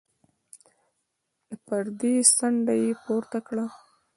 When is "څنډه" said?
2.37-2.73